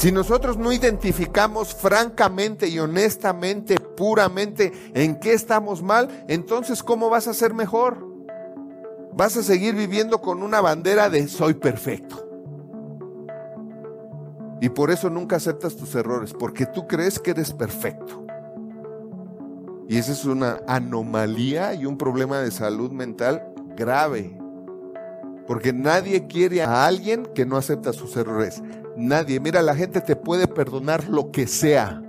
Si 0.00 0.10
nosotros 0.10 0.56
no 0.56 0.72
identificamos 0.72 1.74
francamente 1.74 2.68
y 2.68 2.78
honestamente, 2.78 3.74
puramente 3.78 4.72
en 4.94 5.20
qué 5.20 5.34
estamos 5.34 5.82
mal, 5.82 6.24
entonces 6.26 6.82
¿cómo 6.82 7.10
vas 7.10 7.28
a 7.28 7.34
ser 7.34 7.52
mejor? 7.52 8.08
Vas 9.12 9.36
a 9.36 9.42
seguir 9.42 9.74
viviendo 9.74 10.22
con 10.22 10.42
una 10.42 10.62
bandera 10.62 11.10
de 11.10 11.28
soy 11.28 11.52
perfecto. 11.52 12.26
Y 14.62 14.70
por 14.70 14.90
eso 14.90 15.10
nunca 15.10 15.36
aceptas 15.36 15.76
tus 15.76 15.94
errores, 15.94 16.32
porque 16.32 16.64
tú 16.64 16.86
crees 16.86 17.18
que 17.18 17.32
eres 17.32 17.52
perfecto. 17.52 18.24
Y 19.86 19.98
esa 19.98 20.12
es 20.12 20.24
una 20.24 20.62
anomalía 20.66 21.74
y 21.74 21.84
un 21.84 21.98
problema 21.98 22.38
de 22.38 22.50
salud 22.50 22.90
mental 22.90 23.52
grave. 23.76 24.34
Porque 25.46 25.74
nadie 25.74 26.26
quiere 26.26 26.62
a 26.62 26.86
alguien 26.86 27.26
que 27.34 27.44
no 27.44 27.58
acepta 27.58 27.92
sus 27.92 28.16
errores. 28.16 28.62
Nadie. 29.00 29.40
Mira, 29.40 29.62
la 29.62 29.74
gente 29.74 30.02
te 30.02 30.14
puede 30.14 30.46
perdonar 30.46 31.08
lo 31.08 31.30
que 31.30 31.46
sea. 31.46 32.02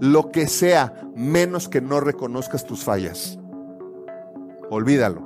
Lo 0.00 0.30
que 0.30 0.46
sea, 0.46 0.94
menos 1.16 1.68
que 1.68 1.80
no 1.80 1.98
reconozcas 1.98 2.64
tus 2.64 2.84
fallas. 2.84 3.38
Olvídalo. 4.70 5.22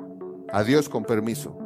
Adiós 0.51 0.89
con 0.89 1.05
permiso. 1.05 1.57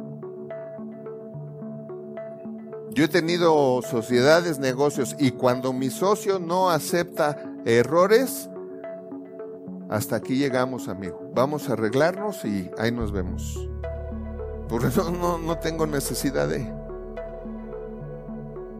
Yo 2.91 3.05
he 3.05 3.07
tenido 3.07 3.81
sociedades, 3.81 4.59
negocios, 4.59 5.15
y 5.19 5.31
cuando 5.31 5.71
mi 5.71 5.89
socio 5.89 6.39
no 6.39 6.69
acepta 6.69 7.37
errores, 7.65 8.49
hasta 9.89 10.17
aquí 10.17 10.35
llegamos, 10.35 10.89
amigo. 10.89 11.31
Vamos 11.33 11.69
a 11.69 11.73
arreglarnos 11.73 12.43
y 12.43 12.69
ahí 12.77 12.91
nos 12.91 13.13
vemos. 13.13 13.69
Por 14.67 14.83
eso 14.83 15.11
no, 15.21 15.37
no 15.37 15.57
tengo 15.59 15.87
necesidad 15.87 16.49
de 16.49 16.84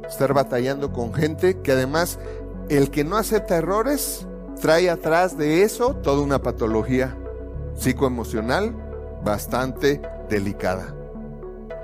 estar 0.08 0.34
batallando 0.34 0.92
con 0.92 1.14
gente 1.14 1.60
que 1.62 1.72
además 1.72 2.20
el 2.70 2.90
que 2.92 3.04
no 3.04 3.18
acepta 3.18 3.58
errores 3.58 4.26
trae 4.62 4.90
atrás 4.90 5.38
de 5.38 5.64
eso 5.64 5.96
toda 5.96 6.22
una 6.22 6.42
patología 6.42 7.16
psicoemocional 7.78 8.74
bastante 9.24 10.02
delicada. 10.30 10.94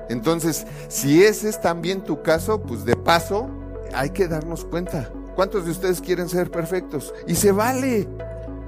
Entonces, 0.09 0.65
si 0.87 1.23
ese 1.23 1.49
es 1.49 1.61
también 1.61 2.03
tu 2.03 2.21
caso, 2.21 2.61
pues 2.61 2.83
de 2.85 2.95
paso 2.95 3.49
hay 3.93 4.09
que 4.09 4.27
darnos 4.27 4.65
cuenta. 4.65 5.09
¿Cuántos 5.35 5.65
de 5.65 5.71
ustedes 5.71 6.01
quieren 6.01 6.27
ser 6.27 6.51
perfectos? 6.51 7.13
Y 7.27 7.35
se 7.35 7.51
vale, 7.51 8.07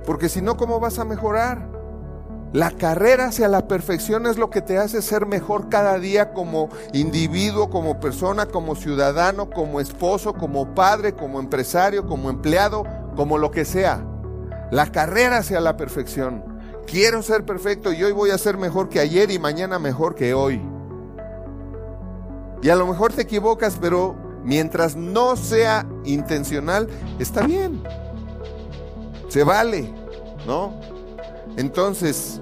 porque 0.05 0.29
si 0.29 0.41
no, 0.41 0.55
¿cómo 0.55 0.79
vas 0.79 0.99
a 0.99 1.05
mejorar? 1.05 1.72
La 2.53 2.69
carrera 2.69 3.25
hacia 3.25 3.47
la 3.47 3.67
perfección 3.67 4.27
es 4.27 4.37
lo 4.37 4.51
que 4.51 4.61
te 4.61 4.77
hace 4.77 5.01
ser 5.01 5.25
mejor 5.25 5.69
cada 5.69 5.97
día 5.97 6.33
como 6.33 6.69
individuo, 6.93 7.71
como 7.71 7.99
persona, 7.99 8.45
como 8.45 8.75
ciudadano, 8.75 9.49
como 9.49 9.79
esposo, 9.79 10.33
como 10.33 10.75
padre, 10.75 11.13
como 11.13 11.39
empresario, 11.39 12.05
como 12.05 12.29
empleado, 12.29 12.83
como 13.15 13.39
lo 13.39 13.49
que 13.49 13.65
sea. 13.65 14.05
La 14.69 14.91
carrera 14.91 15.37
hacia 15.37 15.59
la 15.61 15.77
perfección. 15.77 16.43
Quiero 16.85 17.23
ser 17.23 17.43
perfecto 17.43 17.91
y 17.91 18.03
hoy 18.03 18.11
voy 18.11 18.29
a 18.29 18.37
ser 18.37 18.57
mejor 18.57 18.87
que 18.87 18.99
ayer 18.99 19.31
y 19.31 19.39
mañana 19.39 19.79
mejor 19.79 20.13
que 20.13 20.35
hoy. 20.35 20.61
Y 22.61 22.69
a 22.69 22.75
lo 22.75 22.85
mejor 22.85 23.13
te 23.13 23.23
equivocas, 23.23 23.79
pero 23.81 24.15
mientras 24.43 24.95
no 24.95 25.35
sea 25.37 25.87
intencional, 26.05 26.87
está 27.17 27.47
bien. 27.47 27.81
Se 29.27 29.43
vale, 29.43 29.91
¿no? 30.45 30.93
Entonces, 31.57 32.41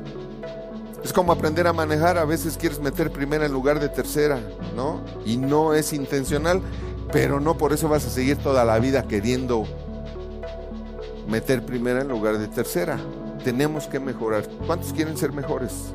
es 1.03 1.13
como 1.13 1.31
aprender 1.31 1.67
a 1.67 1.73
manejar. 1.73 2.17
A 2.17 2.25
veces 2.25 2.57
quieres 2.57 2.79
meter 2.79 3.11
primera 3.11 3.45
en 3.45 3.51
lugar 3.51 3.79
de 3.79 3.89
tercera, 3.89 4.39
¿no? 4.75 5.01
Y 5.25 5.37
no 5.37 5.73
es 5.73 5.93
intencional, 5.93 6.61
pero 7.11 7.39
no 7.39 7.57
por 7.57 7.73
eso 7.73 7.89
vas 7.89 8.05
a 8.05 8.09
seguir 8.09 8.37
toda 8.37 8.63
la 8.65 8.79
vida 8.79 9.07
queriendo 9.07 9.65
meter 11.27 11.65
primera 11.65 12.01
en 12.01 12.09
lugar 12.09 12.37
de 12.37 12.47
tercera. 12.47 12.99
Tenemos 13.43 13.87
que 13.87 13.99
mejorar. 13.99 14.47
¿Cuántos 14.67 14.93
quieren 14.93 15.17
ser 15.17 15.31
mejores? 15.31 15.93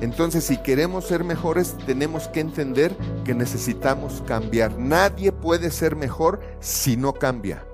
Entonces, 0.00 0.44
si 0.44 0.56
queremos 0.56 1.04
ser 1.04 1.24
mejores, 1.24 1.76
tenemos 1.84 2.26
que 2.28 2.40
entender 2.40 2.96
que 3.24 3.34
necesitamos 3.34 4.22
cambiar. 4.26 4.78
Nadie 4.78 5.30
puede 5.30 5.70
ser 5.70 5.94
mejor 5.94 6.40
si 6.60 6.96
no 6.96 7.12
cambia. 7.12 7.66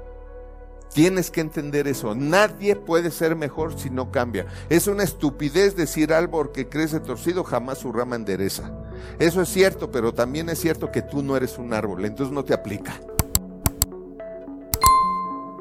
Tienes 0.96 1.30
que 1.30 1.42
entender 1.42 1.88
eso. 1.88 2.14
Nadie 2.14 2.74
puede 2.74 3.10
ser 3.10 3.36
mejor 3.36 3.78
si 3.78 3.90
no 3.90 4.10
cambia. 4.10 4.46
Es 4.70 4.86
una 4.86 5.02
estupidez 5.02 5.76
decir 5.76 6.10
árbol 6.10 6.52
que 6.52 6.70
crece 6.70 7.00
torcido 7.00 7.44
jamás 7.44 7.76
su 7.76 7.92
rama 7.92 8.16
endereza. 8.16 8.72
Eso 9.18 9.42
es 9.42 9.50
cierto, 9.50 9.90
pero 9.90 10.14
también 10.14 10.48
es 10.48 10.58
cierto 10.58 10.90
que 10.90 11.02
tú 11.02 11.22
no 11.22 11.36
eres 11.36 11.58
un 11.58 11.74
árbol, 11.74 12.06
entonces 12.06 12.32
no 12.32 12.46
te 12.46 12.54
aplica. 12.54 12.98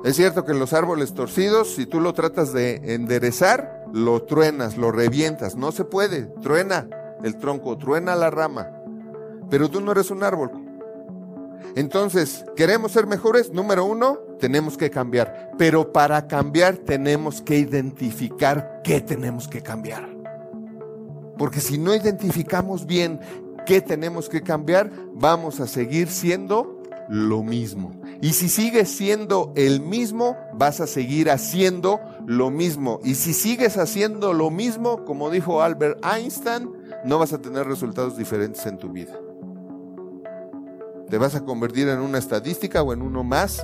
Es 0.06 0.16
cierto 0.16 0.46
que 0.46 0.54
los 0.54 0.72
árboles 0.72 1.14
torcidos, 1.14 1.76
si 1.76 1.86
tú 1.86 2.00
lo 2.00 2.14
tratas 2.14 2.54
de 2.54 2.94
enderezar, 2.94 3.84
lo 3.92 4.24
truenas, 4.24 4.78
lo 4.78 4.94
revientas. 4.94 5.58
No 5.58 5.74
se 5.74 5.84
puede. 5.84 6.28
Truena 6.42 6.88
el 7.26 7.36
tronco, 7.36 7.78
truena 7.78 8.16
la 8.16 8.30
rama. 8.30 8.70
Pero 9.50 9.70
tú 9.70 9.82
no 9.82 9.92
eres 9.92 10.12
un 10.12 10.24
árbol. 10.24 10.52
Entonces, 11.76 12.46
¿queremos 12.56 12.94
ser 12.94 13.06
mejores? 13.06 13.52
Número 13.52 13.84
uno, 13.84 14.20
tenemos 14.40 14.78
que 14.78 14.90
cambiar. 14.90 15.52
Pero 15.58 15.92
para 15.92 16.28
cambiar 16.28 16.78
tenemos 16.78 17.42
que 17.42 17.58
identificar 17.58 18.82
qué 18.84 19.02
tenemos 19.02 19.48
que 19.48 19.62
cambiar. 19.62 20.08
Porque 21.38 21.60
si 21.60 21.78
no 21.78 21.94
identificamos 21.94 22.86
bien 22.86 23.20
qué 23.66 23.82
tenemos 23.82 24.30
que 24.30 24.42
cambiar, 24.42 24.92
vamos 25.14 25.60
a 25.60 25.68
seguir 25.68 26.08
siendo 26.08 26.82
lo 27.10 27.44
mismo. 27.44 27.94
Y 28.22 28.34
si 28.34 28.50
sigues 28.50 28.90
siendo 28.90 29.52
el 29.56 29.82
mismo, 29.82 30.38
vas 30.54 30.80
a 30.80 30.88
seguir 30.88 31.30
haciendo 31.30 32.00
lo 32.26 32.50
mismo. 32.50 33.00
Y 33.04 33.16
si 33.16 33.34
sigues 33.34 33.78
haciendo 33.78 34.34
lo 34.34 34.50
mismo, 34.50 35.04
como 35.06 35.30
dijo 35.30 35.62
Albert 35.62 36.04
Einstein, 36.06 36.72
no 37.04 37.20
vas 37.20 37.34
a 37.34 37.40
tener 37.40 37.68
resultados 37.68 38.18
diferentes 38.18 38.66
en 38.66 38.78
tu 38.78 38.90
vida. 38.90 39.20
Te 41.10 41.18
vas 41.18 41.36
a 41.36 41.44
convertir 41.46 41.88
en 41.88 42.00
una 42.00 42.18
estadística 42.18 42.82
o 42.82 42.94
en 42.94 43.02
uno 43.02 43.24
más 43.24 43.64